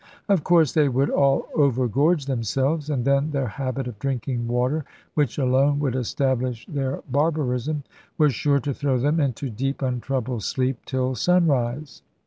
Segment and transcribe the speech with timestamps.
[0.27, 5.37] Of course they would all overgorge themselves, and then their habit of drinking water, which
[5.37, 7.83] alone would establish their barbarism,
[8.17, 12.01] was sure to throw them into deep untroubled sleep till sunrise.